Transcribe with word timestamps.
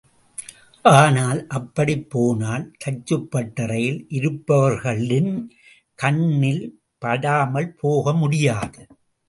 ஆனால், 0.85 1.47
அப்படிப் 1.47 2.09
போனால் 2.09 2.71
தச்சுப்பட்டறையில் 2.85 4.05
இருப்பவர்களின் 4.09 5.31
கண்ணில் 5.99 6.65
படாமல் 6.97 7.71
போக 7.73 8.13
முடியாது. 8.13 8.81